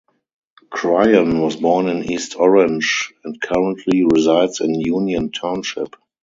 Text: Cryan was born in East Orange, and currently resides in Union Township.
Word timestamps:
Cryan 0.71 1.41
was 1.41 1.57
born 1.57 1.87
in 1.87 2.03
East 2.11 2.35
Orange, 2.35 3.13
and 3.23 3.39
currently 3.39 4.03
resides 4.03 4.59
in 4.59 4.73
Union 4.73 5.29
Township. 5.31 5.95